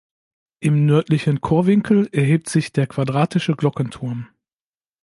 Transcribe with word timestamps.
Im 0.61 0.87
nördlichen 0.87 1.41
Chorwinkel 1.41 2.09
erhebt 2.11 2.49
sich 2.49 2.73
der 2.73 2.87
quadratische 2.87 3.53
Glockenturm. 3.55 4.29